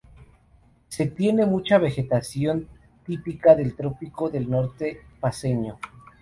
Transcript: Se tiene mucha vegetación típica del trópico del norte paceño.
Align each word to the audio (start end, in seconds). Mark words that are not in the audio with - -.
Se 0.87 1.05
tiene 1.05 1.45
mucha 1.45 1.77
vegetación 1.77 2.67
típica 3.05 3.53
del 3.53 3.75
trópico 3.75 4.31
del 4.31 4.49
norte 4.49 5.01
paceño. 5.19 5.77